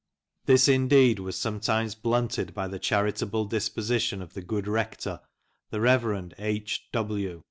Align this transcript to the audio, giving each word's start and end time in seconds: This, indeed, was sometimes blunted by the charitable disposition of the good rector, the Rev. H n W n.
This, 0.47 0.67
indeed, 0.67 1.19
was 1.19 1.35
sometimes 1.37 1.93
blunted 1.93 2.55
by 2.55 2.67
the 2.67 2.79
charitable 2.79 3.45
disposition 3.45 4.19
of 4.19 4.33
the 4.33 4.41
good 4.41 4.67
rector, 4.67 5.21
the 5.69 5.79
Rev. 5.79 6.33
H 6.39 6.83
n 6.87 6.89
W 6.91 7.31
n. 7.33 7.39